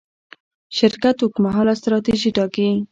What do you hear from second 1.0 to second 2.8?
اوږدمهاله ستراتیژي ټاکي.